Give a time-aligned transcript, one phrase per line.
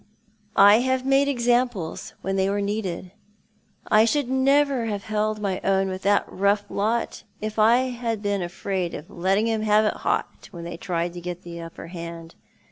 [0.57, 3.11] I have made ex amples when they were needed.
[3.85, 8.41] I should never have held my own with that rough lot if I had been
[8.41, 12.33] afraid of letting 'oni have it hot when they tried to get the upper hand.